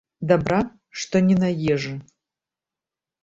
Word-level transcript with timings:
Дабра, 0.29 0.59
што 1.01 1.19
не 1.27 1.35
на 1.43 1.49
ежы. 1.73 1.93